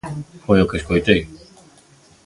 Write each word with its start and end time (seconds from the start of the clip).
Foi 0.45 0.59
o 0.61 0.69
que 0.69 0.79
escoitei. 0.81 1.21